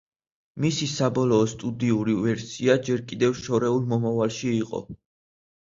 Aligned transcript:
მისი 0.63 0.87
საბოლოო 0.93 1.49
სტუდიური 1.51 2.15
ვერსია 2.23 2.79
ჯერ 2.89 3.05
კიდევ 3.13 3.39
შორეულ 3.43 3.87
მომავალში 3.93 4.53
იყო. 4.65 4.83